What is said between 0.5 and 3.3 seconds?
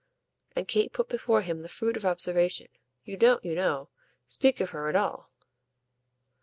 And Kate put before him the fruit of observation. "You